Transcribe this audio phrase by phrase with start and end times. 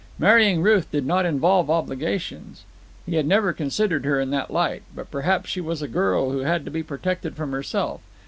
[0.17, 2.63] Marrying Ruth did not involve obligations.
[3.05, 6.39] He had never considered her in that light, but perhaps she was a girl who
[6.39, 8.01] had to be protected from herself.